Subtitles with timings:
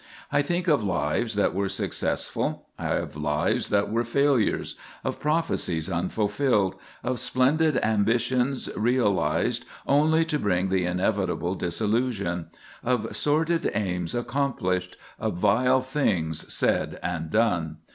[0.31, 5.91] I think of lives that were successful, and of lives that were failures; of prophecies
[5.91, 12.47] unfulfilled; of splendid ambitions realized only to bring the inevitable disillusion;
[12.83, 17.77] of sordid aims accomplished; of vile things said and done.